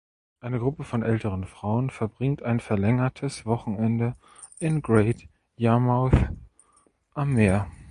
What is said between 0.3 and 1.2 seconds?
Eine Gruppe von